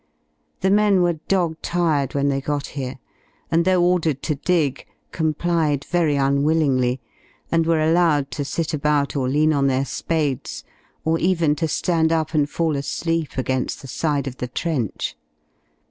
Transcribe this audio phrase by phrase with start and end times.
[0.61, 2.97] The men were dog tired when they got here,
[3.51, 6.99] and though ordered to dig, complied very unwillingly,
[7.51, 10.63] and were allowed to sit about or lean on their spades,
[11.05, 15.15] or even to ^and up and fall asleep again^ the side of the trench.